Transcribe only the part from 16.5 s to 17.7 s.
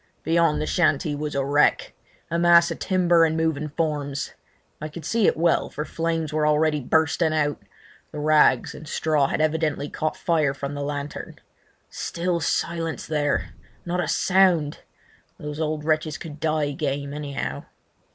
game, anyhow.